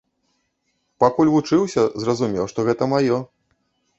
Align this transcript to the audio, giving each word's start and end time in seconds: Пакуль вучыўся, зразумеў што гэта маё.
Пакуль 1.03 1.29
вучыўся, 1.33 1.83
зразумеў 2.05 2.49
што 2.53 2.59
гэта 2.69 2.83
маё. 2.97 3.17